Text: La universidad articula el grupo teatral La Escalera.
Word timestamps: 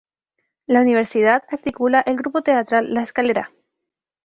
La 0.65 0.81
universidad 0.81 1.43
articula 1.47 2.01
el 2.01 2.15
grupo 2.15 2.41
teatral 2.41 2.91
La 2.91 3.03
Escalera. 3.03 3.51